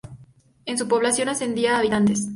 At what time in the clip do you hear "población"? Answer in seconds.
0.87-1.29